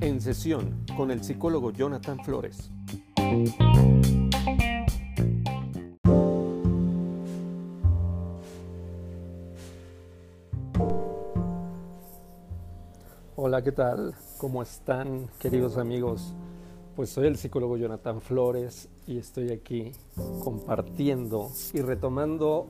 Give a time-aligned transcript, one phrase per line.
[0.00, 2.70] En sesión con el psicólogo Jonathan Flores.
[13.36, 14.14] Hola, ¿qué tal?
[14.36, 16.34] ¿Cómo están, queridos amigos?
[16.94, 19.92] Pues soy el psicólogo Jonathan Flores y estoy aquí
[20.44, 22.66] compartiendo y retomando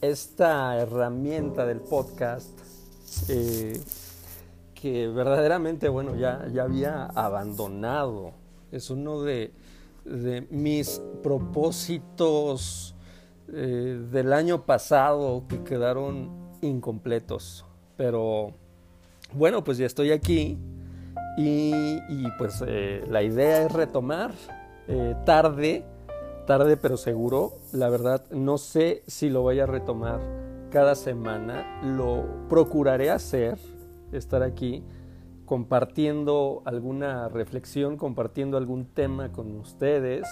[0.00, 2.67] esta herramienta del podcast
[3.28, 3.80] eh,
[4.74, 8.32] que verdaderamente, bueno, ya, ya había abandonado.
[8.70, 9.52] Es uno de,
[10.50, 12.94] mis propósitos
[13.52, 16.30] eh, del año pasado que quedaron
[16.62, 17.64] incompletos.
[17.96, 18.52] Pero
[19.32, 20.58] bueno, pues ya estoy aquí
[21.36, 24.32] y, pues eh, la idea es retomar
[25.26, 25.84] tarde
[26.48, 27.58] tarde pero seguro.
[27.72, 31.80] La verdad no sé si lo voy a retomar cada semana.
[31.82, 33.58] Lo procuraré hacer,
[34.12, 34.84] estar aquí
[35.48, 40.28] compartiendo alguna reflexión, compartiendo algún tema con ustedes,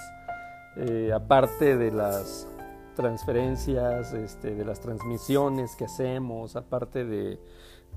[0.76, 2.46] eh, aparte de las
[2.94, 7.38] transferencias, este, de las transmisiones que hacemos, aparte de,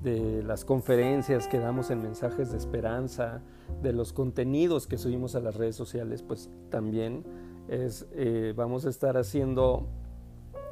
[0.02, 3.42] las conferencias que damos en mensajes de esperanza,
[3.82, 7.26] de los contenidos que subimos a las redes sociales, pues también
[7.68, 9.90] es, eh, vamos a estar haciendo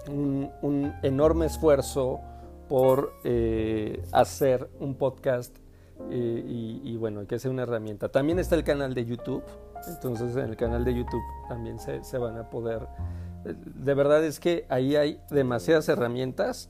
[0.10, 2.20] un, enorme esfuerzo
[2.68, 5.56] por eh, hacer un podcast
[6.10, 8.10] eh, y, bueno, que sea una herramienta.
[8.10, 9.44] También está el canal de YouTube,
[9.88, 12.88] entonces en el canal de YouTube también se, se van a poder...
[13.46, 16.70] De verdad es que ahí hay demasiadas herramientas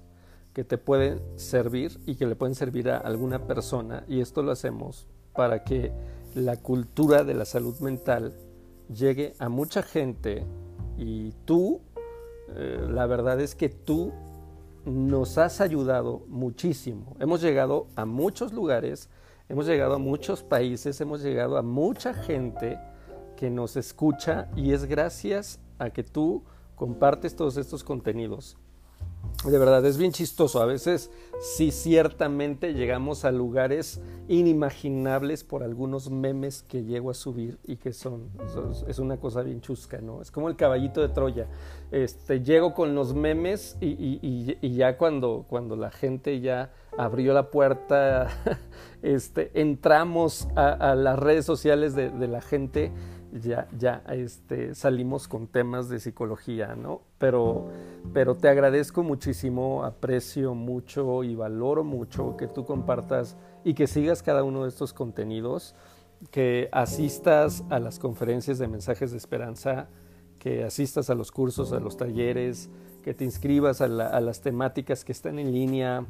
[0.53, 4.51] que te pueden servir y que le pueden servir a alguna persona y esto lo
[4.51, 5.91] hacemos para que
[6.33, 8.33] la cultura de la salud mental
[8.93, 10.45] llegue a mucha gente
[10.97, 11.81] y tú,
[12.55, 14.13] eh, la verdad es que tú
[14.85, 17.15] nos has ayudado muchísimo.
[17.19, 19.09] Hemos llegado a muchos lugares,
[19.49, 22.79] hemos llegado a muchos países, hemos llegado a mucha gente
[23.35, 26.43] que nos escucha y es gracias a que tú
[26.75, 28.57] compartes todos estos contenidos
[29.51, 30.61] de verdad, es bien chistoso.
[30.61, 37.57] A veces sí ciertamente llegamos a lugares inimaginables por algunos memes que llego a subir
[37.63, 38.29] y que son,
[38.87, 40.21] es una cosa bien chusca, ¿no?
[40.21, 41.47] Es como el caballito de Troya.
[41.91, 48.27] Este, llego con los memes y, ya cuando, cuando la gente ya abrió la puerta,
[49.01, 52.91] este, entramos a, las redes sociales de la gente
[53.41, 57.01] ya, ya este, salimos con temas de psicología, ¿no?
[57.17, 57.67] Pero,
[58.13, 64.23] pero te agradezco muchísimo, aprecio mucho y valoro mucho que tú compartas y que sigas
[64.23, 65.75] cada uno de estos contenidos,
[66.31, 69.87] que asistas a las conferencias de mensajes de esperanza,
[70.39, 72.69] que asistas a los cursos, a los talleres,
[73.03, 76.05] que te inscribas a, a las temáticas que están en línea,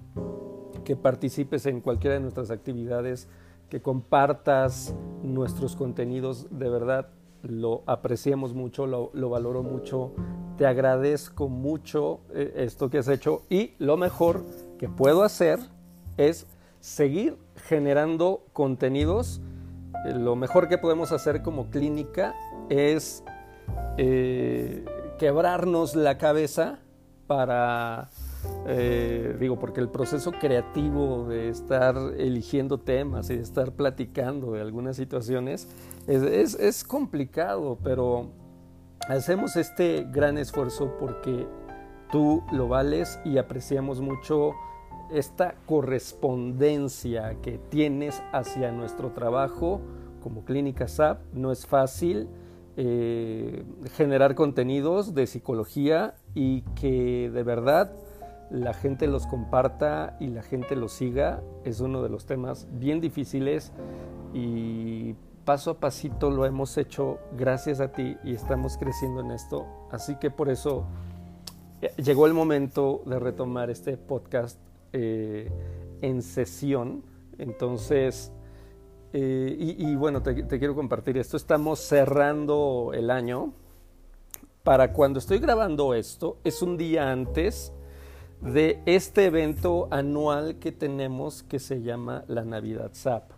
[0.84, 3.28] que participes en cualquiera de nuestras actividades
[3.70, 7.10] que compartas nuestros contenidos, de verdad
[7.48, 10.14] lo apreciamos mucho, lo, valoro mucho,
[10.58, 14.44] te agradezco mucho eh, esto que has hecho y lo mejor
[14.78, 15.60] que puedo hacer
[16.18, 16.48] es
[16.80, 19.42] seguir generando contenidos.
[20.06, 22.36] Eh, lo mejor que podemos hacer como clínica
[22.70, 23.24] es
[23.98, 24.86] eh,
[25.18, 26.80] quebrarnos la cabeza
[27.28, 28.10] para
[28.68, 34.62] eh, digo, porque el proceso creativo de estar eligiendo temas y de estar platicando de
[34.62, 35.68] algunas situaciones
[36.08, 38.32] es, es, complicado, pero
[39.08, 41.48] hacemos este gran esfuerzo porque
[42.12, 44.54] tú lo vales y apreciamos mucho
[45.12, 49.82] esta correspondencia que tienes hacia nuestro trabajo
[50.22, 51.22] como Clínica SAP.
[51.34, 52.28] No es fácil
[52.76, 57.92] eh, generar contenidos de psicología y que de verdad
[58.50, 63.02] la gente los comparta y la gente los siga es uno de los temas bien
[63.02, 63.74] difíciles
[64.34, 69.66] y paso a pasito lo hemos hecho gracias a ti y estamos creciendo en esto.
[69.92, 70.86] Así que por eso
[71.82, 74.60] eh, llegó el momento de retomar este podcast
[74.94, 75.50] eh,
[76.02, 77.04] en sesión.
[77.38, 78.32] Entonces,
[79.14, 81.38] eh, y, bueno, te, te quiero compartir esto.
[81.38, 83.54] Estamos cerrando el año.
[84.64, 87.72] Para cuando estoy grabando esto, es un día antes
[88.42, 93.32] de este evento anual que tenemos que se llama la Navidad SAP.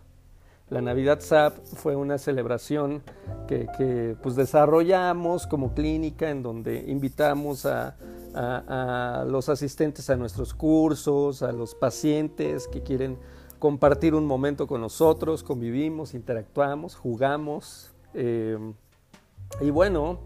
[0.68, 3.02] La Navidad SAP fue una celebración
[3.48, 7.96] que, pues desarrollamos como clínica en donde invitamos a,
[9.26, 13.18] los asistentes a nuestros cursos, a los pacientes que quieren
[13.58, 17.90] compartir un momento con nosotros, convivimos, interactuamos, jugamos.
[18.14, 18.56] Eh,
[19.60, 20.20] y bueno,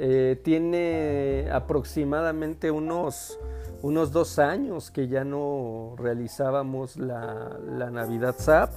[0.00, 3.36] Eh, tiene aproximadamente unos,
[3.82, 7.58] unos dos años que ya no realizábamos la,
[7.90, 8.72] Navidad SAP.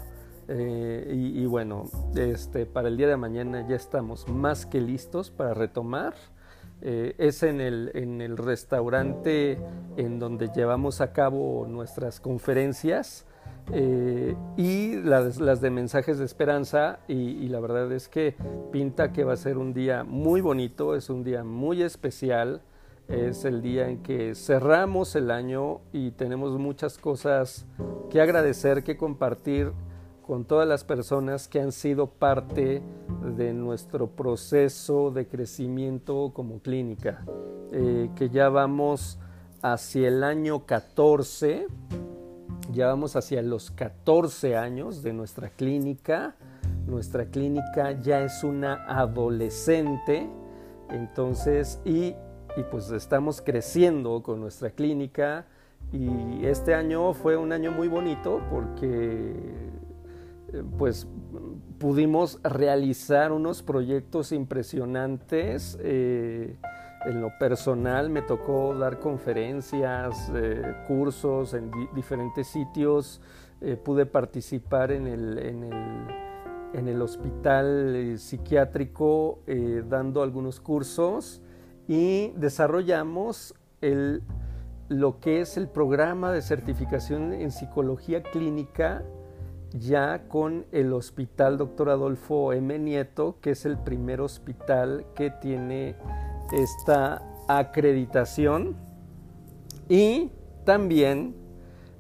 [0.48, 5.54] Eh, y, bueno, este, para el día de mañana ya estamos más que listos para
[5.54, 6.14] retomar.
[6.84, 9.60] Eh, es en el, en el restaurante
[9.98, 13.26] en donde llevamos a cabo nuestras conferencias.
[13.74, 18.36] Eh, y las, de mensajes de esperanza y, la verdad es que
[18.72, 22.62] pinta que va a ser un día muy bonito, es un día muy especial,
[23.12, 27.66] es el día en que cerramos el año y tenemos muchas cosas
[28.10, 29.72] que agradecer, que compartir
[30.26, 32.82] con todas las personas que han sido parte
[33.36, 37.26] de nuestro proceso de crecimiento como clínica,
[37.72, 39.20] eh, que ya vamos
[39.62, 41.68] hacia el año 14
[42.72, 46.36] ya vamos hacia los 14 años de nuestra clínica.
[46.88, 50.30] Nuestra clínica ya es una adolescente.
[50.90, 52.16] Entonces, y,
[52.70, 55.46] pues estamos creciendo con nuestra clínica.
[55.92, 59.34] Y este año fue un año muy bonito porque
[60.78, 61.08] pues
[61.80, 65.78] pudimos realizar unos proyectos impresionantes.
[65.82, 66.58] Eh,
[67.06, 73.22] en lo personal me tocó dar conferencias, eh, cursos en diferentes sitios,
[73.60, 75.38] eh, pude participar en el,
[76.74, 79.40] en el, hospital eh, psiquiátrico
[79.88, 81.42] dando algunos cursos
[81.88, 84.24] y desarrollamos el,
[84.90, 89.04] lo que es el programa de certificación en psicología clínica
[89.74, 91.90] ya con el hospital Dr.
[91.90, 92.78] Adolfo M.
[92.78, 95.96] Nieto, que es el primer hospital que tiene
[96.52, 98.76] esta acreditación
[99.88, 100.32] y
[100.66, 101.36] también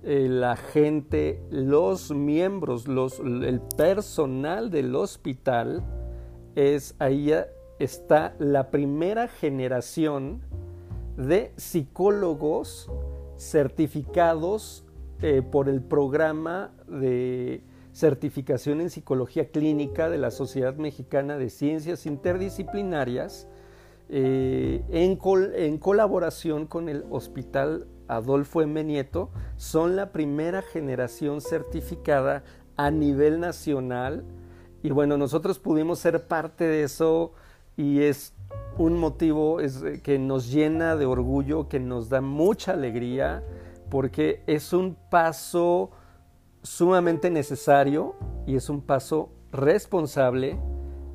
[0.03, 5.83] eh, la gente, los miembros, los, el personal del hospital,
[6.55, 7.31] es ahí
[7.83, 10.41] está la primera generación
[11.17, 12.89] de psicólogos
[13.37, 14.85] certificados
[15.21, 17.63] eh, por el programa de
[17.93, 23.47] certificación en psicología clínica de la Sociedad Mexicana de Ciencias Interdisciplinarias
[24.09, 28.83] eh, en, colaboración con el Hospital Adolfo M.
[28.83, 32.43] Nieto, son la primera generación certificada
[32.75, 34.25] a nivel nacional.
[34.83, 37.33] Y bueno, nosotros pudimos ser parte de eso
[37.81, 38.35] y es
[38.77, 43.43] un motivo eh, que nos llena de orgullo, que nos da mucha alegría,
[43.89, 45.89] porque es un paso
[46.61, 50.59] sumamente necesario y es un paso responsable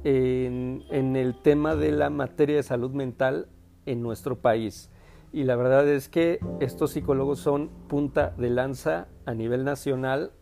[0.02, 3.48] en, el tema de la materia de salud mental
[3.86, 4.90] en nuestro país.
[5.32, 10.32] Y la verdad es que estos psicólogos son punta de lanza a nivel nacional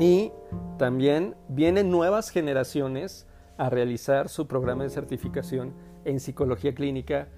[0.00, 0.32] y
[0.76, 3.28] también vienen nuevas generaciones
[3.58, 5.72] a realizar su programa de certificación
[6.04, 7.28] en psicología clínica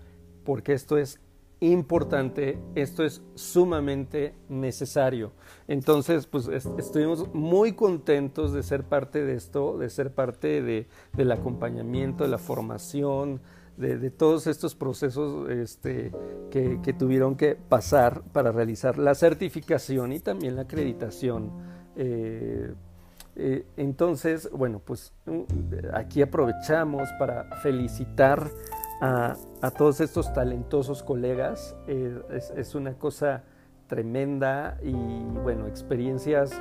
[0.44, 1.20] porque esto es
[1.61, 5.32] importante, esto es sumamente necesario.
[5.67, 11.32] Entonces, pues estuvimos muy contentos de ser parte de esto, de ser parte de, del
[11.32, 13.41] acompañamiento, de la formación,
[13.76, 16.12] de, todos estos procesos este,
[16.50, 21.53] que, tuvieron que pasar para realizar la certificación y también la acreditación.
[21.97, 22.75] Eh,
[23.40, 25.43] eh, entonces, bueno, pues mm,
[25.94, 28.50] aquí aprovechamos para felicitar
[29.00, 29.37] a,
[29.76, 31.76] todos estos talentosos colegas.
[31.87, 32.20] Eh,
[32.56, 33.44] es, una cosa
[33.87, 36.60] tremenda y bueno, experiencias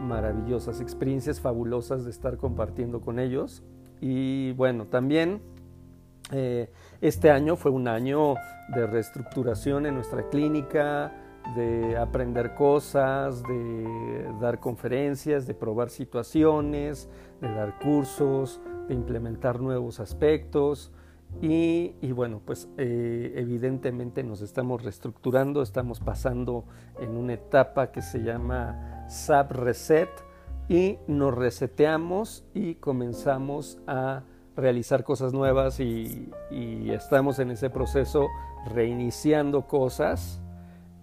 [0.00, 3.62] maravillosas, experiencias fabulosas de estar compartiendo con ellos.
[4.00, 5.42] Y bueno, también
[6.32, 6.70] eh,
[7.02, 8.34] este año fue un año
[8.74, 11.12] de reestructuración en nuestra clínica,
[11.54, 17.08] de aprender cosas, de dar conferencias, de probar situaciones,
[17.40, 20.92] de dar cursos, de implementar nuevos aspectos.
[21.42, 26.64] Y, bueno, pues eh, evidentemente nos estamos reestructurando, estamos pasando
[27.00, 30.08] en una etapa que se llama SAP Reset
[30.68, 34.22] y nos reseteamos y comenzamos a
[34.56, 36.30] realizar cosas nuevas y,
[36.90, 38.28] estamos en ese proceso
[38.66, 40.40] reiniciando cosas,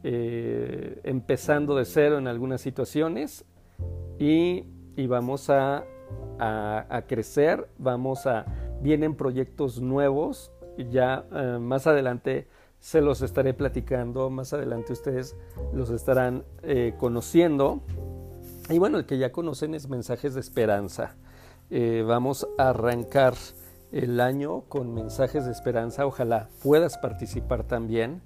[0.03, 3.46] eh, empezando de cero en algunas situaciones
[4.20, 4.65] y,
[5.08, 5.84] vamos a
[7.08, 8.46] crecer, vamos a
[8.81, 10.51] vienen proyectos nuevos,
[10.89, 12.48] ya eh, más adelante
[12.79, 15.36] se los estaré platicando, más adelante ustedes
[15.72, 17.81] los estarán eh, conociendo.
[18.70, 21.15] Y bueno, el que ya conocen es Mensajes de Esperanza.
[22.05, 23.34] Vamos a arrancar
[23.93, 28.22] el año con Mensajes de Esperanza, ojalá puedas participar también.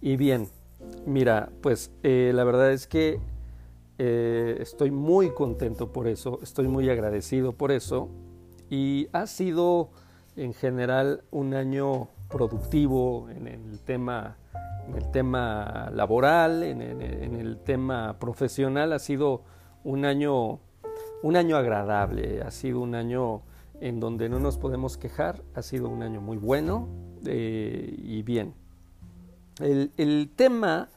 [0.00, 0.48] Y bien,
[1.06, 3.20] mira, pues la verdad es que
[3.98, 8.08] estoy muy contento por eso, estoy muy agradecido por eso
[8.68, 9.90] y ha sido
[10.36, 14.38] en general un año productivo, en el tema,
[14.88, 18.92] en el tema laboral, en, en el tema profesional.
[18.92, 19.42] Ha sido
[19.84, 20.60] un año,
[21.22, 23.42] un año agradable, ha sido un año
[23.80, 26.88] en donde no nos podemos quejar, ha sido un año muy bueno
[27.26, 28.54] eh, y bien.
[29.60, 30.88] El, tema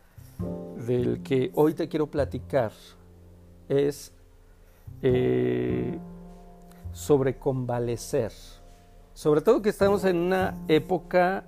[0.88, 2.72] del que hoy te quiero platicar
[3.68, 4.14] es
[5.02, 6.00] eh,
[6.94, 8.32] sobre convalecer.
[9.14, 11.44] Sobre todo que estamos en una época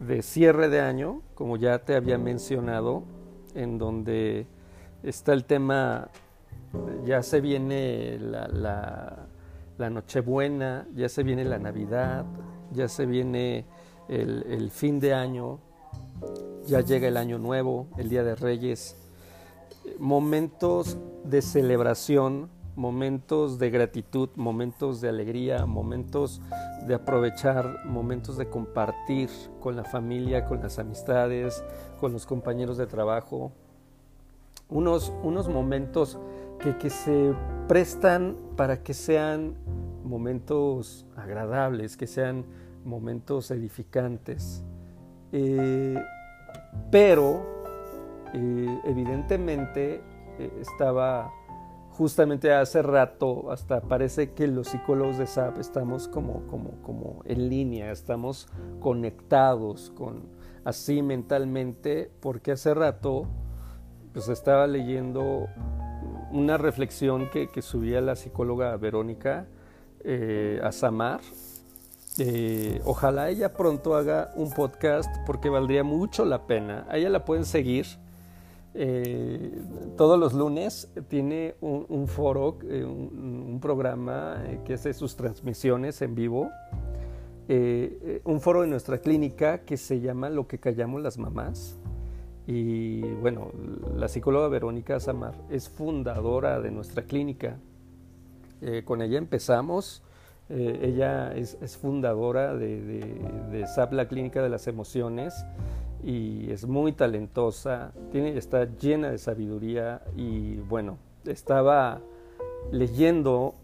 [0.00, 3.02] de cierre de año, como ya te había mencionado,
[3.54, 4.46] en donde
[5.02, 6.08] está el tema,
[7.04, 8.48] ya se viene la,
[9.76, 12.24] la, Nochebuena, ya se viene la Navidad,
[12.72, 13.66] ya se viene
[14.08, 15.60] el, el fin de año,
[16.66, 18.96] ya llega el año nuevo, el Día de Reyes,
[19.98, 26.40] momentos de celebración, momentos de gratitud, momentos de alegría, momentos
[26.86, 29.28] de aprovechar, momentos de compartir
[29.60, 31.64] con la familia, con las amistades,
[31.98, 33.50] con los compañeros de trabajo,
[34.68, 36.18] unos, unos momentos
[36.60, 37.34] que, que se
[37.66, 39.56] prestan para que sean
[40.04, 42.44] momentos agradables, que sean
[42.84, 44.62] momentos edificantes.
[45.32, 46.02] Eh,
[46.90, 47.44] pero
[48.34, 50.02] eh, evidentemente
[50.38, 51.32] eh, estaba
[51.90, 57.48] justamente hace rato, hasta parece que los psicólogos de SAP estamos como, como, como en
[57.48, 58.46] línea, estamos
[58.78, 60.22] conectados con
[60.64, 63.26] así mentalmente, porque hace rato
[64.12, 65.48] pues estaba leyendo
[66.30, 69.46] una reflexión que, subía la psicóloga Verónica
[70.04, 71.20] eh, Azamar
[72.16, 76.86] eh, ojalá ella pronto haga un podcast porque valdría mucho la pena.
[76.88, 77.86] A ella la pueden seguir.
[78.74, 79.60] Eh,
[79.96, 86.50] todos los lunes tiene un, foro, eh, un, programa que hace sus transmisiones en vivo.
[87.48, 91.78] un foro de nuestra clínica que se llama Lo que callamos las mamás.
[92.46, 93.52] Y bueno,
[93.94, 97.58] la psicóloga Verónica Samar es fundadora de nuestra clínica.
[98.84, 100.02] con ella empezamos
[100.50, 102.80] eh, ella es, fundadora de,
[103.50, 105.44] de, SAP, la Clínica de las Emociones,
[106.02, 112.00] y es muy talentosa, tiene, está llena de sabiduría y bueno, estaba
[112.70, 113.54] leyendo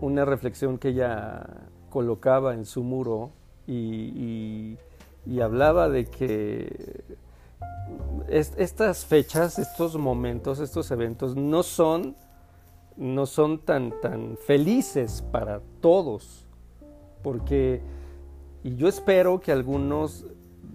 [0.00, 1.46] una reflexión que ella
[1.90, 3.30] colocaba en su muro
[3.66, 4.78] y,
[5.40, 7.02] hablaba de que
[8.28, 12.16] estas fechas, estos momentos, estos eventos no son
[13.00, 16.46] no son tan, tan felices para todos,
[17.22, 17.80] porque,
[18.62, 20.26] y yo espero que algunos,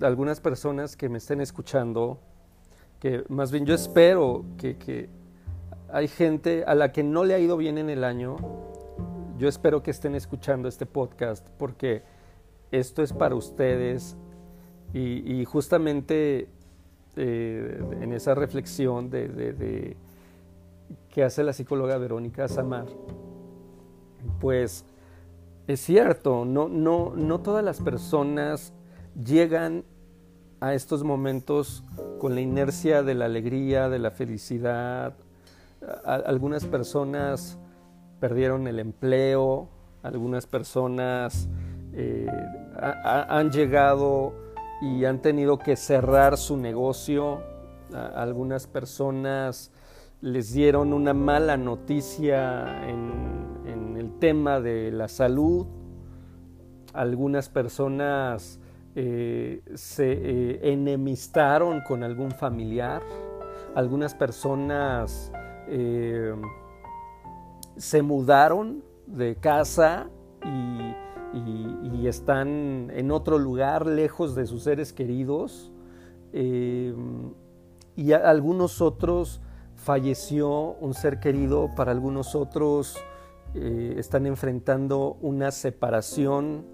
[0.02, 2.20] algunas personas que me estén escuchando,
[3.00, 5.08] que más bien yo espero que, que
[5.94, 8.38] hay gente a la que no le ha ido bien en el año,
[9.38, 12.02] yo espero que estén escuchando este podcast, porque
[12.72, 14.18] esto es para ustedes.
[14.94, 16.48] Y, justamente
[17.18, 19.28] eh, en esa reflexión de
[21.10, 22.86] que hace la psicóloga Verónica Samar,
[24.40, 24.86] pues
[25.68, 28.74] es cierto, no, no, no todas las personas
[29.16, 29.84] llegan
[30.60, 31.84] a estos momentos
[32.20, 35.16] con la inercia de la alegría, de la felicidad.
[36.04, 37.58] algunas personas
[38.20, 39.70] perdieron el empleo,
[40.04, 41.48] algunas personas
[41.94, 42.28] eh,
[42.78, 44.34] han llegado
[44.82, 47.42] y han tenido que cerrar su negocio,
[48.16, 49.72] algunas personas
[50.22, 53.36] les dieron una mala noticia en,
[53.98, 55.68] el tema de la salud.
[56.94, 58.60] Algunas personas
[58.94, 63.02] eh, se eh, enemistaron con algún familiar.
[63.74, 65.32] Algunas personas
[65.70, 66.36] eh,
[67.78, 70.10] se mudaron de casa
[70.44, 75.72] y, y, están en otro lugar lejos de sus seres queridos.
[76.34, 79.42] y algunos otros
[79.86, 82.98] falleció un ser querido, para algunos otros
[83.54, 86.66] eh, están enfrentando una separación,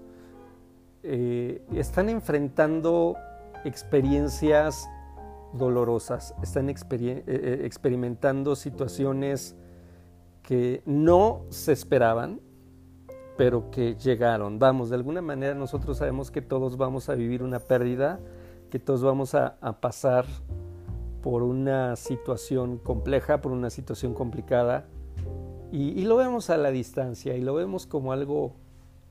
[1.02, 3.16] eh, están enfrentando
[3.66, 4.88] experiencias
[5.52, 9.56] dolorosas, están eh, experimentando situaciones
[10.42, 12.40] que no se esperaban,
[13.36, 14.58] pero que llegaron.
[14.58, 18.20] Vamos, de alguna manera nosotros sabemos que todos vamos a vivir una pérdida,
[18.70, 20.24] que todos vamos a, a pasar
[21.22, 24.86] por una situación compleja, por una situación complicada,
[25.70, 28.52] y, lo vemos a la distancia y lo vemos como algo,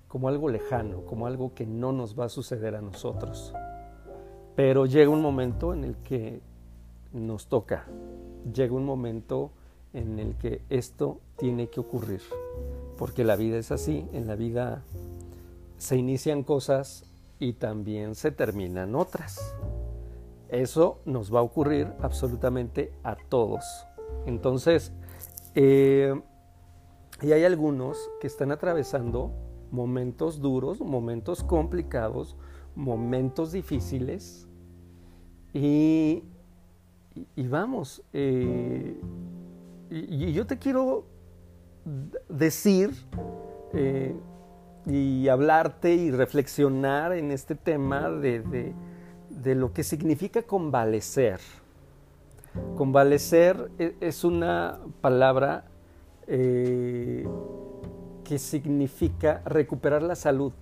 [0.07, 3.51] como algo lejano, como algo que no nos va a suceder a nosotros.
[4.55, 6.39] Pero llega un momento en el que
[7.13, 7.87] nos toca,
[8.53, 9.51] llega un momento
[9.93, 12.21] en el que esto tiene que ocurrir,
[12.95, 14.83] porque la vida es así, en la vida
[15.79, 17.05] se inician cosas
[17.39, 19.55] y también se terminan otras.
[20.51, 23.87] Eso nos va a ocurrir absolutamente a todos.
[24.25, 24.93] Entonces,
[25.55, 26.13] eh,
[27.21, 29.31] y hay algunos que están atravesando
[29.71, 32.35] momentos duros, momentos complicados,
[32.75, 34.47] momentos difíciles.
[35.53, 36.23] Y,
[37.35, 38.99] y vamos, eh,
[39.89, 41.05] y, yo te quiero
[42.29, 42.91] decir
[43.73, 44.15] eh,
[44.85, 48.73] y hablarte y reflexionar en este tema de,
[49.43, 51.39] lo que significa convalecer.
[52.75, 55.65] Convalecer e, es una palabra
[56.27, 57.27] eh,
[58.23, 60.53] que significa recuperar la salud,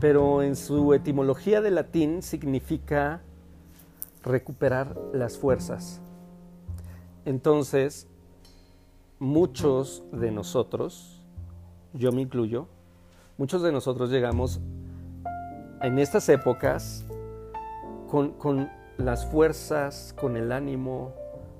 [0.00, 3.22] pero en su etimología de latín significa
[4.22, 6.00] recuperar las fuerzas.
[7.24, 8.06] Entonces,
[9.18, 11.22] muchos de nosotros,
[11.92, 12.68] yo me incluyo,
[13.38, 14.60] muchos de nosotros llegamos
[15.80, 17.04] en estas épocas
[18.38, 21.12] con, las fuerzas, con el ánimo,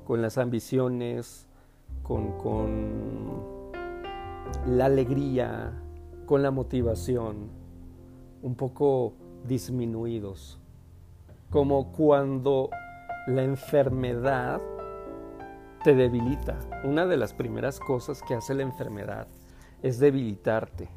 [0.07, 1.49] con las ambiciones,
[2.05, 2.33] con,
[4.69, 5.73] la alegría,
[6.27, 7.49] con la motivación,
[8.43, 9.15] un poco
[9.49, 10.61] disminuidos,
[11.51, 12.71] como cuando
[13.27, 14.61] la enfermedad
[15.83, 16.57] te debilita.
[16.85, 19.27] Una de las primeras cosas que hace la enfermedad
[19.83, 20.89] es debilitarte.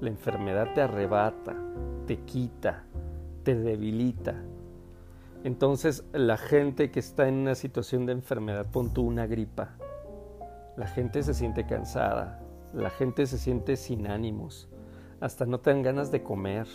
[0.00, 1.56] La enfermedad te arrebata,
[2.06, 2.84] te quita,
[3.42, 4.36] te debilita.
[5.44, 9.70] Entonces la gente que está en una situación de enfermedad, pon tú una gripa,
[10.76, 12.40] la gente se siente cansada,
[12.72, 14.68] la gente se siente sin ánimos,
[15.20, 16.66] hasta no te dan ganas de comer,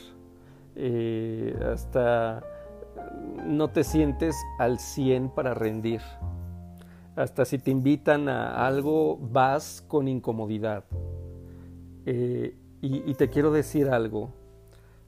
[0.75, 2.43] eh, hasta
[3.45, 6.01] no te sientes al 100 para rendir.
[7.15, 10.83] Hasta si te invitan a algo, vas con incomodidad.
[12.05, 14.31] Eh, y, te quiero decir algo,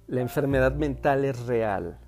[0.07, 1.99] la enfermedad mental es real.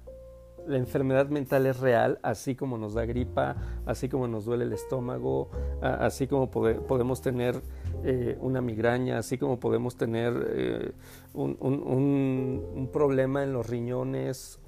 [0.68, 4.74] La enfermedad mental es real, así como nos da gripa, así como nos duele el
[4.74, 5.50] estómago,
[5.82, 7.62] así como podemos tener
[8.04, 10.92] eh, una migraña, así como podemos tener eh,
[11.34, 14.60] un, un, problema en los riñones,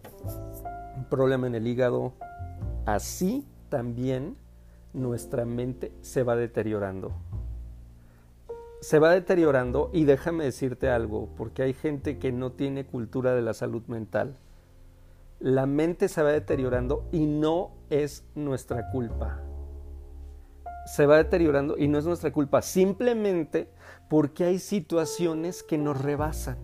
[0.98, 2.14] un problema en el hígado.
[2.86, 4.36] Así también
[4.94, 7.12] nuestra mente se va deteriorando.
[8.82, 13.42] Se va deteriorando y déjame decirte algo, porque hay gente que no tiene cultura de
[13.42, 14.38] la salud mental.
[15.44, 19.42] La mente se va deteriorando y no es nuestra culpa.
[20.86, 23.70] Se va deteriorando y no es nuestra culpa, simplemente
[24.10, 26.58] porque hay situaciones que nos rebasan.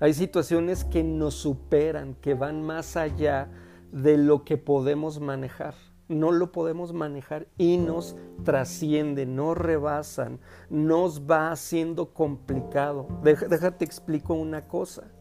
[0.00, 3.50] Hay situaciones que nos superan, que van más allá
[3.92, 5.74] de lo que podemos manejar
[6.08, 13.06] no lo podemos manejar y nos trasciende, nos rebasan, nos va haciendo complicado.
[13.22, 15.12] Déjate explico una cosa.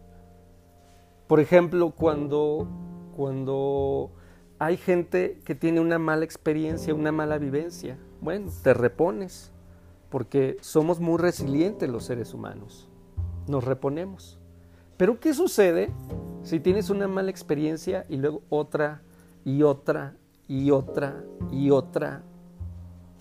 [1.27, 2.67] Por ejemplo, cuando,
[3.15, 4.11] cuando
[4.59, 9.51] hay gente que tiene una mala experiencia, una mala vivencia, bueno, te repones,
[10.09, 12.89] porque somos muy resilientes los seres humanos,
[13.47, 14.39] nos reponemos.
[14.95, 15.91] Pero ¿qué sucede
[16.43, 19.01] si tienes una mala experiencia y luego otra
[19.45, 20.15] y otra
[20.47, 22.23] y otra y otra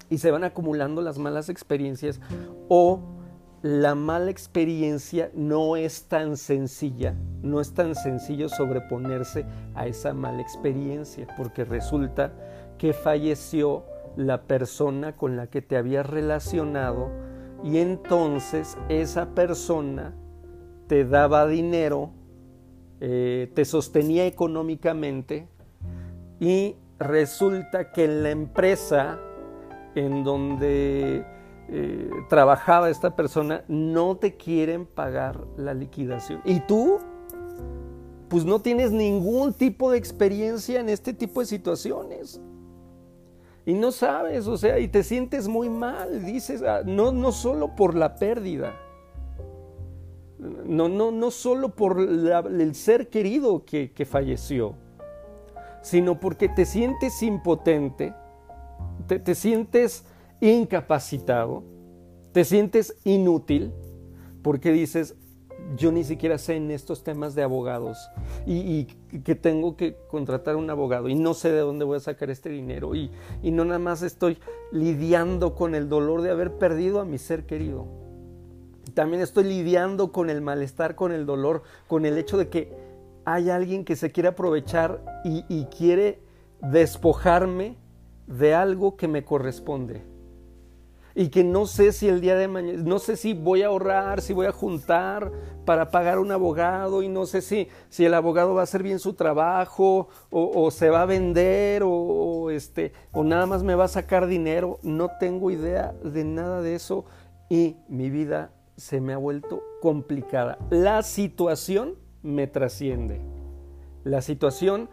[0.09, 2.21] y se van acumulando las malas experiencias
[2.69, 3.01] o
[3.63, 7.15] la mala experiencia no es tan sencilla,
[7.47, 12.33] no es tan sencillo sobreponerse a esa mala experiencia, porque resulta
[12.79, 13.85] que falleció
[14.17, 17.11] la persona con la que te habías relacionado
[17.63, 20.15] y entonces esa persona
[20.87, 22.11] te daba dinero,
[23.01, 25.49] eh, te sostenía económicamente
[26.41, 29.19] y resulta que en la empresa
[29.95, 31.25] en donde
[31.69, 36.41] eh, trabajaba esta persona no te quieren pagar la liquidación.
[36.45, 36.99] Y tú,
[38.29, 42.41] pues no tienes ningún tipo de experiencia en este tipo de situaciones.
[43.65, 47.75] Y no sabes, o sea, y te sientes muy mal, dices, ah, no, no solo
[47.75, 48.77] por la pérdida,
[50.39, 54.75] no, no, no solo por el ser querido que, que falleció,
[55.83, 58.15] sino porque te sientes impotente,
[59.07, 60.05] te, sientes
[60.41, 61.63] incapacitado,
[62.33, 63.73] te sientes inútil,
[64.43, 65.17] porque dices,
[65.77, 68.11] yo ni siquiera sé en estos temas de abogados
[68.47, 68.85] y,
[69.25, 72.49] que tengo que contratar un abogado y no sé de dónde voy a sacar este
[72.51, 73.11] dinero y,
[73.43, 74.39] y, no nada más estoy
[74.73, 77.87] lidiando con el dolor de haber perdido a mi ser querido.
[78.95, 82.73] También estoy lidiando con el malestar, con el dolor, con el hecho de que
[83.27, 86.21] hay alguien que se quiere aprovechar y, quiere
[86.63, 87.77] despojarme
[88.29, 90.03] de algo que me corresponde.
[91.19, 94.21] Y que no sé si el día de mañana, no sé si voy a ahorrar,
[94.21, 95.33] si voy a juntar
[95.65, 98.99] para pagar un abogado y no sé si, si el abogado va a hacer bien
[98.99, 103.89] su trabajo o, se va a vender o, este, o nada más me va a
[103.89, 104.79] sacar dinero.
[104.83, 107.07] No tengo idea de nada de eso
[107.49, 110.59] y mi vida se me ha vuelto complicada.
[110.69, 113.23] La situación me trasciende.
[114.05, 114.91] La situación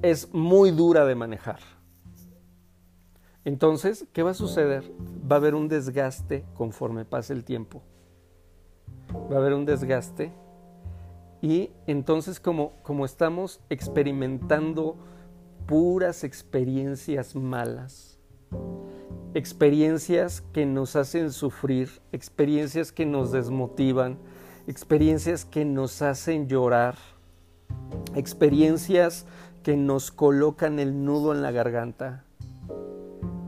[0.00, 1.79] es muy dura de manejar.
[3.44, 4.84] Entonces, ¿qué va a suceder?
[5.30, 7.82] Va a haber un desgaste conforme pase el tiempo.
[9.30, 10.32] Va a haber un desgaste
[11.42, 14.96] y entonces como, como estamos experimentando
[15.66, 18.18] puras experiencias malas,
[19.32, 24.18] experiencias que nos hacen sufrir, experiencias que nos desmotivan,
[24.66, 26.96] experiencias que nos hacen llorar,
[28.14, 29.26] experiencias
[29.62, 32.24] que nos colocan el nudo en la garganta,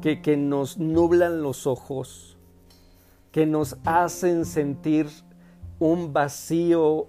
[0.02, 2.36] que, nos nublan los ojos,
[3.30, 5.06] que nos hacen sentir
[5.78, 7.06] un vacío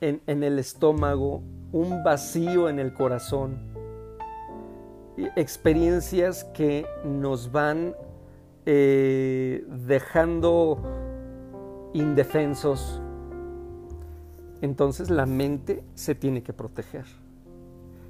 [0.00, 3.60] en, el estómago, un vacío en el corazón.
[5.36, 7.94] Experiencias que nos van
[8.66, 10.82] eh, dejando
[11.94, 13.00] indefensos.
[14.62, 17.04] Entonces la mente se tiene que proteger.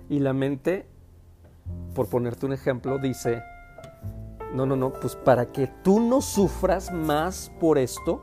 [0.09, 0.87] Y la mente,
[1.95, 3.42] por ponerte un ejemplo, dice,
[4.55, 8.23] no, no, no, pues para que tú no sufras más por esto,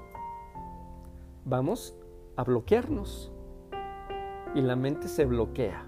[1.46, 1.96] vamos
[2.36, 3.32] a bloquearnos.
[4.56, 5.86] Y la mente se bloquea.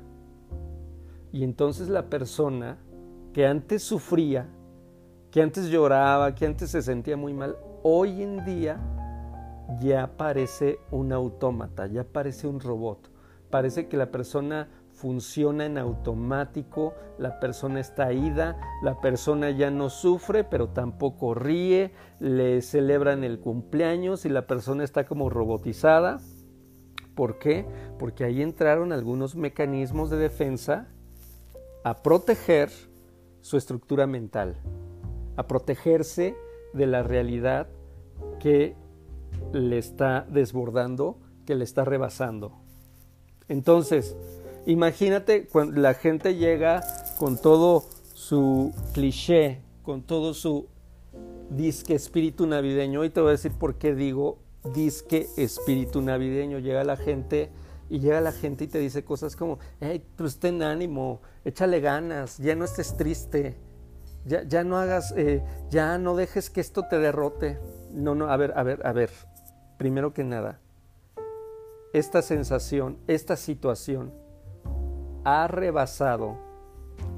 [1.31, 2.77] Y entonces la persona
[3.33, 4.49] que antes sufría,
[5.31, 8.79] que antes lloraba, que antes se sentía muy mal, hoy en día
[9.79, 13.09] ya parece un autómata, ya parece un robot.
[13.49, 14.69] Parece que la persona
[15.01, 21.91] funciona en automático, la persona está ida, la persona ya no sufre, pero tampoco ríe,
[22.19, 26.19] le celebran el cumpleaños y la persona está como robotizada.
[27.15, 27.65] ¿Por qué?
[27.97, 30.87] Porque ahí entraron algunos mecanismos de defensa
[31.83, 32.69] a proteger
[33.41, 34.55] su estructura mental,
[35.35, 36.35] a protegerse
[36.73, 37.67] de la realidad
[38.39, 38.75] que
[39.51, 42.61] le está desbordando, que le está rebasando.
[43.47, 44.15] Entonces,
[44.65, 46.83] Imagínate cuando la gente llega
[47.17, 50.67] con todo su cliché, con todo su
[51.49, 53.03] disque espíritu navideño.
[53.03, 54.37] Y te voy a decir por qué digo
[54.73, 56.59] disque espíritu navideño.
[56.59, 57.49] Llega la gente
[57.89, 62.37] y llega la gente y te dice cosas como, hey, pues ten ánimo, échale ganas,
[62.37, 63.57] ya no estés triste,
[64.25, 67.59] ya, no hagas, eh, ya no dejes que esto te derrote.
[67.91, 69.09] No, no, a ver, a ver, a ver.
[69.77, 70.61] Primero que nada,
[71.93, 74.20] esta sensación, esta situación
[75.23, 76.37] ha rebasado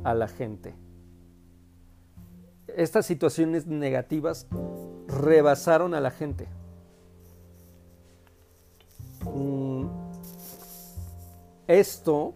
[0.04, 0.76] a la gente.
[2.68, 4.48] Estas situaciones negativas
[5.08, 6.48] rebasaron a la gente.
[9.26, 9.86] Mm,
[11.68, 12.34] esto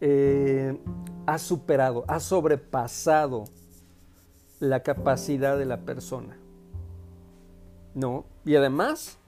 [0.00, 0.78] eh,
[1.26, 3.44] ha superado, ha sobrepasado
[4.60, 6.36] la capacidad de la persona.
[7.94, 8.26] ¿No?
[8.44, 9.18] Y además,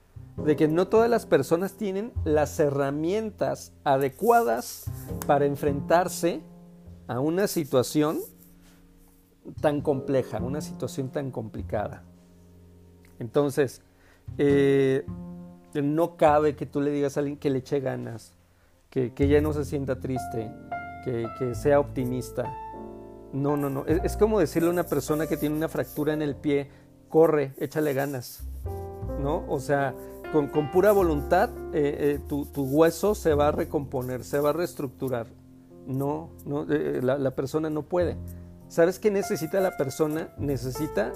[0.45, 4.91] de que no todas las personas tienen las herramientas adecuadas
[5.27, 6.43] para enfrentarse
[7.07, 8.19] a una situación
[9.61, 12.05] tan compleja, una situación tan complicada.
[13.19, 13.83] Entonces,
[14.37, 15.05] eh,
[15.75, 18.35] no cabe que tú le digas a alguien que le eche ganas,
[18.91, 20.51] que, ya no se sienta triste,
[21.05, 22.53] que, que sea optimista.
[23.33, 23.87] No, no, no.
[23.87, 26.69] Es, es, como decirle a una persona que tiene una fractura en el pie,
[27.09, 28.45] corre, échale ganas.
[29.21, 29.45] ¿No?
[29.49, 29.95] O sea,
[30.33, 35.27] con, pura voluntad eh, eh, tu, hueso se va a recomponer, se va a reestructurar.
[35.87, 38.17] No, no eh, la, persona no puede.
[38.69, 40.29] ¿Sabes qué necesita la persona?
[40.39, 41.13] Necesita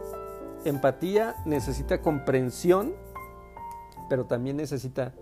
[0.65, 2.95] empatía, necesita comprensión,
[4.09, 5.13] pero también necesita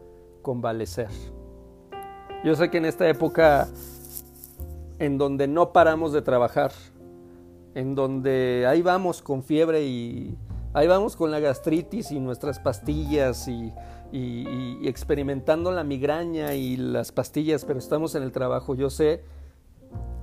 [0.42, 1.08] convalecer.
[2.44, 3.68] Yo sé que en esta época
[4.98, 6.72] en donde no paramos de trabajar,
[7.74, 10.36] en donde ahí vamos con fiebre y
[10.72, 13.72] Ahí vamos con la gastritis y nuestras pastillas y,
[14.86, 18.76] experimentando la migraña y las pastillas, pero estamos en el trabajo.
[18.76, 19.24] Yo sé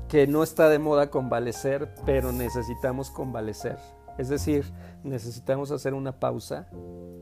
[0.07, 3.77] que no está de moda convalecer, pero necesitamos convalecer.
[4.17, 4.63] Es decir,
[5.03, 6.69] necesitamos hacer una pausa,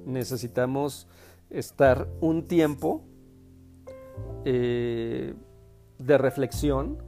[0.06, 1.08] necesitamos
[1.50, 3.02] estar un tiempo
[4.46, 5.34] eh,
[5.98, 7.02] de reflexión,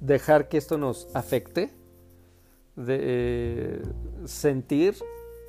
[0.00, 1.72] dejar que esto nos afecte,
[2.76, 3.82] de eh,
[4.24, 4.94] sentir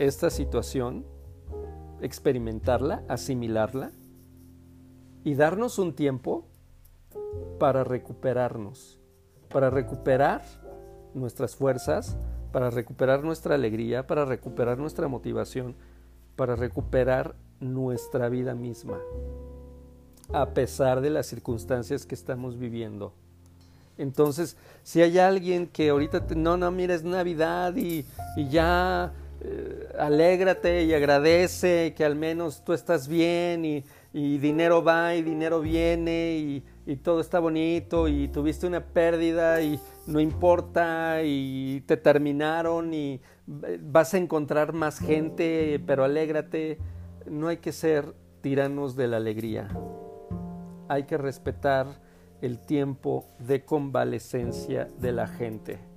[0.05, 1.05] esta situación,
[2.01, 3.91] experimentarla, asimilarla
[5.23, 6.45] y darnos un tiempo
[7.59, 8.99] para recuperarnos,
[9.49, 10.41] para recuperar
[11.13, 12.17] nuestras fuerzas,
[12.51, 15.75] para recuperar nuestra alegría, para recuperar nuestra motivación,
[16.35, 18.99] para recuperar nuestra vida misma,
[20.33, 23.13] a pesar de las circunstancias que estamos viviendo.
[23.97, 28.05] Entonces, si hay alguien que ahorita, no, no, mira, es Navidad y,
[28.49, 35.23] ya eh, alégrate y agradece que al menos tú estás bien y, dinero va y
[35.23, 41.81] dinero viene y, y, todo está bonito y tuviste una pérdida y no importa y
[41.87, 46.77] te terminaron y vas a encontrar más gente, pero alégrate.
[47.25, 49.69] No hay que ser tiranos de la alegría.
[50.89, 51.87] Hay que respetar
[52.41, 55.92] el tiempo de convalecencia de la gente.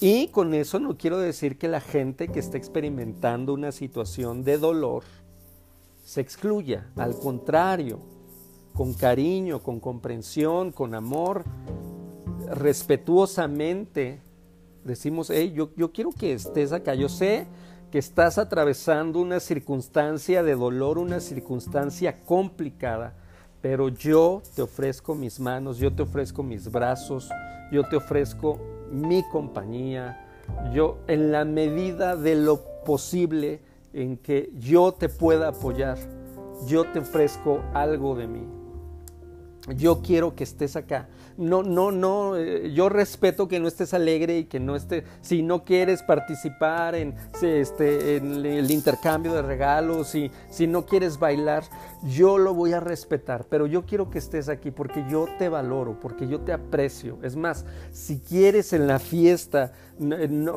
[0.00, 4.58] Y con eso no quiero decir que la gente que está experimentando una situación de
[4.58, 5.02] dolor
[6.04, 6.90] se excluya.
[6.96, 7.98] Al contrario,
[8.74, 11.44] con cariño, con comprensión, con amor,
[12.48, 14.20] respetuosamente,
[14.84, 16.94] decimos, hey, yo, quiero que estés acá.
[16.94, 17.46] Yo sé
[17.90, 23.14] que estás atravesando una circunstancia de dolor, una circunstancia complicada
[23.60, 27.28] pero yo te ofrezco mis manos, yo te ofrezco mis brazos,
[27.72, 28.58] yo te ofrezco
[28.90, 30.26] mi compañía,
[30.72, 33.60] yo en la medida de lo posible
[33.92, 35.98] en que yo te pueda apoyar,
[36.66, 38.57] yo te ofrezco algo de mí
[39.76, 41.08] yo quiero que estés acá.
[41.36, 45.42] No, no, no, eh, yo respeto que no estés alegre y que no estés, si
[45.42, 51.62] no quieres participar en, este, el intercambio de regalos, si, si no quieres bailar,
[52.02, 56.00] yo lo voy a respetar, pero yo quiero que estés aquí porque yo te valoro,
[56.00, 57.18] porque yo te aprecio.
[57.22, 59.72] Es más, si quieres en la fiesta,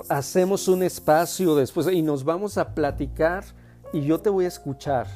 [0.10, 3.43] hacemos un espacio después y nos vamos a platicar
[3.93, 5.08] y yo te voy a escuchar.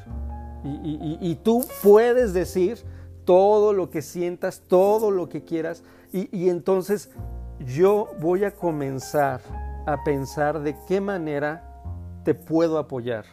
[0.64, 2.84] y tú puedes decir,
[3.26, 5.84] todo lo que sientas, todo lo que quieras.
[6.14, 7.12] Y, entonces
[7.60, 9.42] yo voy a comenzar
[9.86, 11.82] a pensar de qué manera
[12.24, 13.26] te puedo apoyar.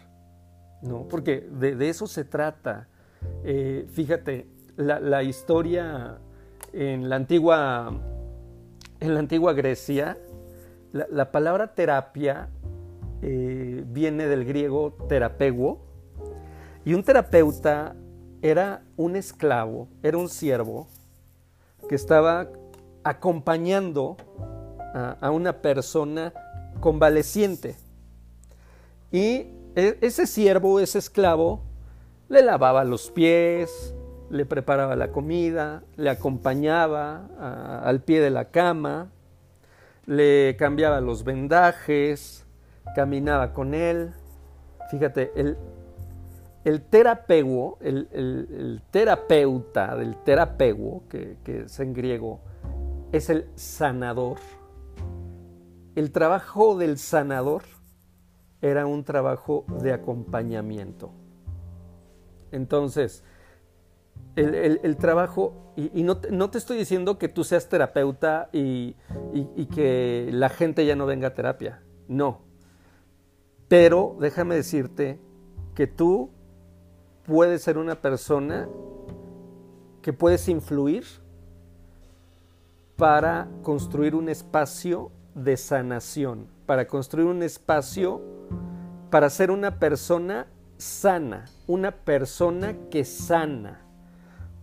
[0.83, 1.07] ¿no?
[1.09, 2.89] Porque de, eso se trata.
[3.45, 6.19] Eh, fíjate, la, historia
[6.73, 7.93] en la antigua,
[8.99, 10.19] en la antigua Grecia,
[10.93, 12.49] la, palabra terapia
[13.23, 15.81] eh, viene del griego terapeuo,
[16.85, 17.95] y un terapeuta
[18.43, 20.89] era un esclavo, era un siervo
[21.89, 22.49] que estaba
[23.05, 24.17] acompañando
[24.95, 26.33] a, una persona
[26.81, 27.77] convaleciente.
[29.11, 31.63] Y e, ese siervo, ese esclavo,
[32.29, 33.95] le lavaba los pies,
[34.29, 39.11] le preparaba la comida, le acompañaba al pie de la cama,
[40.07, 42.45] le cambiaba los vendajes,
[42.97, 44.13] caminaba con él.
[44.91, 45.57] Fíjate, el,
[46.65, 52.41] el terapeuo, el, terapeuta del terapeuo, que, es en griego,
[53.11, 54.39] es el sanador.
[55.97, 57.63] El trabajo del sanador
[58.61, 61.13] era un trabajo de acompañamiento.
[62.53, 63.25] Entonces,
[64.37, 66.17] el, trabajo, y, no,
[66.51, 68.95] te estoy diciendo que tú seas terapeuta y,
[69.33, 72.43] y que la gente ya no venga a terapia, no.
[73.67, 75.19] Pero déjame decirte
[75.75, 76.31] que tú
[77.27, 78.69] puedes ser una persona
[80.03, 81.05] que puedes influir
[82.97, 88.23] para construir un espacio de sanación, para construir un espacio
[89.13, 90.47] para ser una persona
[90.79, 93.83] sana, una persona que sana.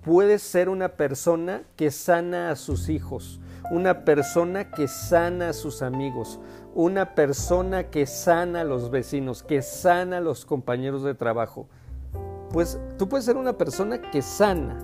[0.01, 5.83] Puedes ser una persona que sana a sus hijos, una persona que sana a sus
[5.83, 6.39] amigos,
[6.73, 11.67] una persona que sana a los vecinos, que sana a los compañeros de trabajo
[12.51, 14.79] pues tú puedes ser una persona que sana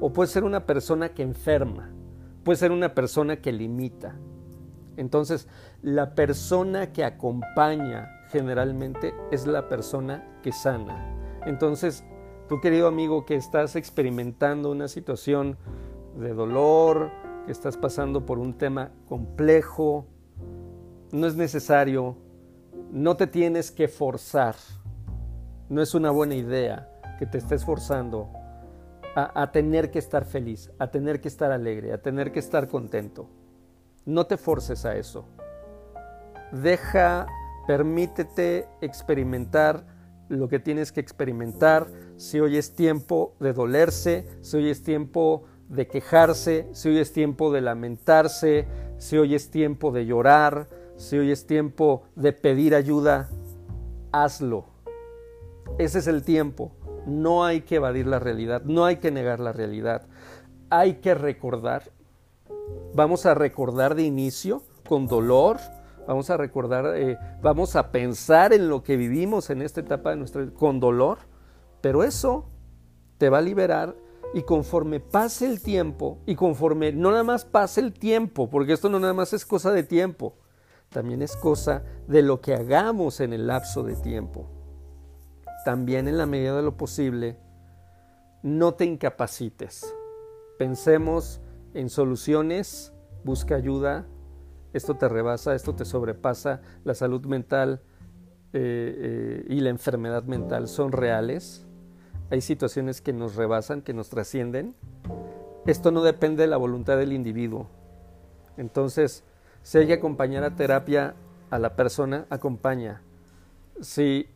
[0.00, 1.90] o puedes ser una persona que enferma,
[2.44, 4.16] puedes ser una persona que limita.
[4.96, 5.46] Entonces,
[5.82, 11.16] la persona que acompaña generalmente es la persona que sana.
[11.46, 12.04] Entonces,
[12.48, 15.56] tu querido amigo que estás experimentando una situación
[16.18, 17.10] de dolor,
[17.46, 20.06] que estás pasando por un tema complejo,
[21.12, 22.16] no es necesario,
[22.90, 24.56] no te tienes que forzar,
[25.68, 28.30] no es una buena idea que te estés forzando
[29.14, 33.28] a, tener que estar feliz, a tener que estar alegre, a tener que estar contento.
[34.06, 35.26] No te forces a eso.
[36.50, 37.26] Deja,
[37.66, 39.84] permítete experimentar
[40.30, 41.88] lo que tienes que experimentar.
[42.16, 47.12] Si hoy es tiempo de dolerse, si hoy es tiempo de quejarse, si hoy es
[47.12, 52.74] tiempo de lamentarse, si hoy es tiempo de llorar, si hoy es tiempo de pedir
[52.74, 53.28] ayuda,
[54.10, 54.64] hazlo.
[55.78, 56.72] Ese es el tiempo.
[57.06, 60.06] No hay que evadir la realidad, no hay que negar la realidad.
[60.68, 61.90] Hay que recordar.
[62.94, 65.58] Vamos a recordar de inicio, con dolor,
[66.06, 70.16] vamos a recordar, eh, vamos a pensar en lo que vivimos en esta etapa de
[70.16, 71.18] nuestra vida con dolor,
[71.80, 72.46] pero eso
[73.18, 73.94] te va a liberar
[74.34, 78.88] y conforme pase el tiempo, y conforme no nada más pase el tiempo, porque esto
[78.88, 80.34] no nada más es cosa de tiempo,
[80.88, 84.48] también es cosa de lo que hagamos en el lapso de tiempo.
[85.64, 87.36] También en la medida de lo posible,
[88.42, 89.94] no te incapacites.
[90.58, 91.40] Pensemos
[91.74, 92.92] en soluciones,
[93.24, 94.06] busca ayuda,
[94.72, 97.82] esto te rebasa, esto te sobrepasa, la salud mental
[98.52, 101.66] eh, eh, y la enfermedad mental son reales
[102.30, 104.76] hay situaciones que nos rebasan, que nos trascienden.
[105.66, 107.66] Esto no depende de la voluntad del individuo.
[108.56, 109.24] Entonces,
[109.62, 111.16] si hay que acompañar a terapia
[111.50, 113.02] a la persona, acompaña.
[113.80, 114.28] Si,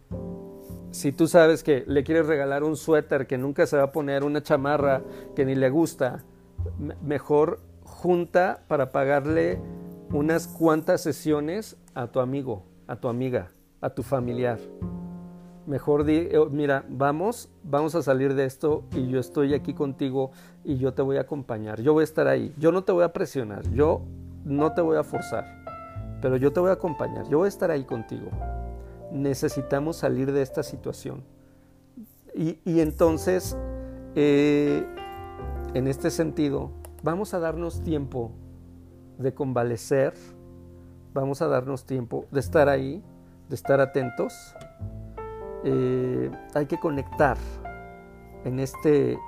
[0.94, 4.22] si tú sabes que le quieres regalar un suéter que nunca se va a poner,
[4.22, 5.02] una chamarra
[5.34, 6.22] que ni le gusta,
[7.02, 9.58] mejor junta para pagarle
[10.12, 14.60] unas cuantas sesiones a tu amigo, a tu amiga, a tu familiar.
[15.66, 20.30] Mejor di, eh, mira, vamos, vamos a salir de esto y yo estoy aquí contigo
[20.62, 23.02] y yo te voy a acompañar, yo voy a estar ahí, yo no te voy
[23.02, 24.02] a presionar, yo
[24.44, 25.44] no te voy a forzar,
[26.22, 28.30] pero yo te voy a acompañar, yo voy a estar ahí contigo.
[29.14, 31.24] Necesitamos salir de esta situación.
[32.34, 33.56] Y, entonces,
[34.14, 34.84] eh,
[35.72, 36.72] en este sentido,
[37.02, 38.32] vamos a darnos tiempo
[39.18, 40.12] de convalecer,
[41.14, 43.02] vamos a darnos tiempo de estar ahí,
[43.48, 44.54] de estar atentos
[45.66, 47.38] eh, hay que conectar
[48.44, 49.18] en este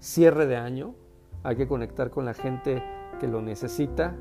[0.00, 0.96] cierre de año,
[1.44, 2.82] hay que conectar con la gente
[3.20, 4.16] que lo necesita.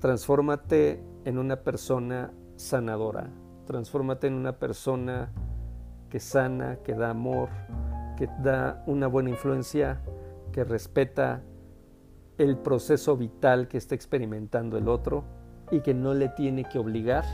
[0.00, 3.30] Transfórmate en una persona sanadora,
[3.66, 5.32] transfórmate en una persona
[6.10, 7.48] que sana, que da amor,
[8.16, 10.00] que da una buena influencia,
[10.52, 11.42] que respeta
[12.36, 15.24] el proceso vital que está experimentando el otro
[15.70, 17.24] y que no le tiene que obligar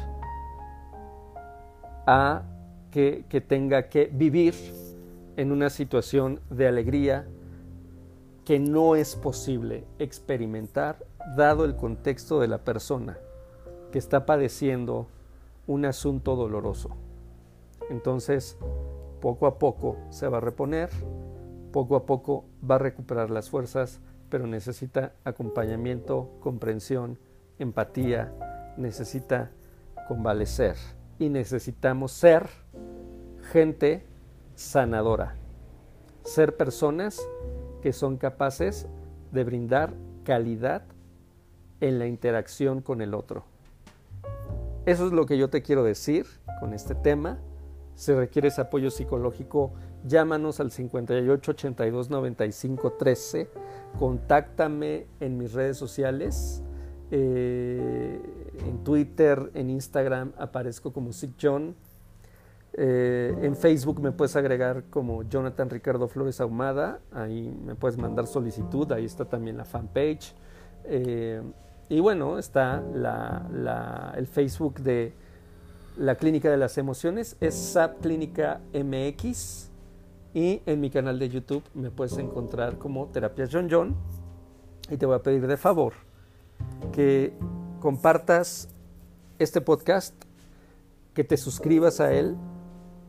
[2.07, 2.43] a
[2.91, 4.55] que, tenga que vivir
[5.37, 7.27] en una situación de alegría
[8.45, 11.05] que no es posible experimentar
[11.37, 13.19] dado el contexto de la persona
[13.93, 15.09] que está padeciendo
[15.67, 16.91] un asunto doloroso.
[17.91, 18.59] Entonces,
[19.21, 20.91] poco a poco se va a reponer,
[21.73, 27.19] poco a poco va a recuperar las fuerzas, pero necesita acompañamiento, comprensión,
[27.59, 28.33] empatía,
[28.77, 29.51] necesita
[30.09, 30.77] convalecer
[31.19, 32.49] y necesitamos ser
[33.53, 34.05] gente
[34.55, 35.37] sanadora,
[36.23, 37.21] ser personas
[37.83, 38.89] que son capaces
[39.33, 40.83] de brindar calidad
[41.81, 43.45] en la interacción con el otro.
[44.87, 46.27] Eso es lo que yo te quiero decir
[46.61, 47.41] con este tema.
[47.97, 49.73] Si requieres apoyo psicológico,
[50.05, 53.51] llámanos al 58 82 95 13.
[53.99, 56.63] Contáctame en mis redes sociales
[57.11, 58.21] eh,
[58.65, 61.75] en Twitter, en Instagram aparezco como Sick John.
[62.75, 67.01] Eh, en Facebook me puedes agregar como Jonathan Ricardo Flores Ahumada.
[67.11, 68.93] Ahí me puedes mandar solicitud.
[68.93, 70.33] Ahí está también la fanpage.
[70.85, 71.43] Eh,
[71.89, 72.83] y bueno, está
[74.17, 75.13] el Facebook de
[75.97, 77.37] la Clínica de las Emociones.
[77.41, 79.71] Es SAP Clínica MX.
[80.35, 83.97] Y en mi canal de YouTube me puedes encontrar como Terapias John John.
[84.91, 85.95] Y te voy a pedir de favor
[86.93, 87.33] que
[87.81, 88.69] compartas
[89.39, 90.15] este podcast,
[91.15, 92.37] que te suscribas a él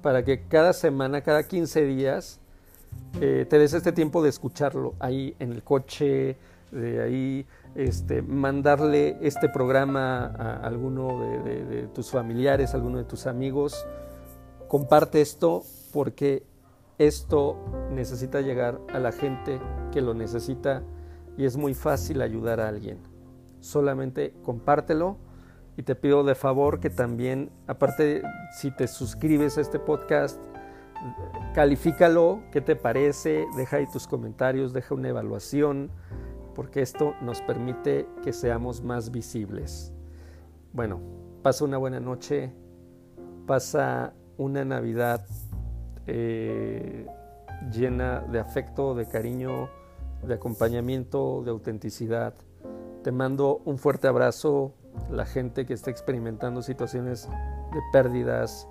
[0.02, 2.40] para que cada semana, cada 15 días,
[3.20, 6.38] eh, te des este tiempo de escucharlo ahí en el coche,
[6.72, 7.46] de ahí
[7.78, 13.88] este, mandarle este programa a alguno de, de tus familiares, a alguno de tus amigos.
[14.68, 15.64] Comparte esto
[15.94, 16.44] porque
[16.98, 17.58] esto
[17.92, 19.62] necesita llegar a la gente
[19.92, 20.84] que lo necesita
[21.38, 23.18] y es muy fácil ayudar a alguien
[23.60, 25.18] solamente compártelo
[25.76, 28.24] y te pido de favor que también, aparte,
[28.58, 30.40] si te suscribes a este podcast,
[31.54, 35.92] califícalo, qué te parece, deja ahí tus comentarios, deja una evaluación,
[36.58, 39.94] porque esto nos permite que seamos más visibles.
[40.74, 41.00] Bueno,
[41.44, 42.52] pasa una buena noche,
[43.46, 45.24] pasa una Navidad
[46.08, 47.06] eh,
[47.72, 49.70] llena de afecto, de cariño,
[50.24, 52.34] de acompañamiento, de autenticidad.
[53.04, 54.74] Te mando un fuerte abrazo,
[55.12, 57.30] la gente que está experimentando situaciones
[57.72, 58.68] de pérdidas,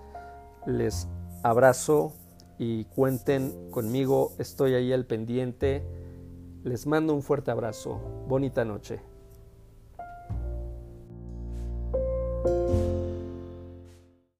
[0.66, 1.07] les
[1.45, 2.14] abrazo
[2.59, 5.87] y cuenten conmigo, estoy ahí al pendiente.
[6.67, 9.16] Les mando un fuerte abrazo, bonita noche.